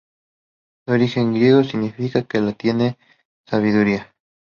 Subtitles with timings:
[0.87, 2.97] De origen griego, significa la que tiene
[3.45, 4.11] sabiduría.